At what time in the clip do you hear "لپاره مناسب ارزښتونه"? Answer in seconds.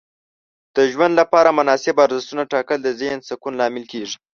1.21-2.43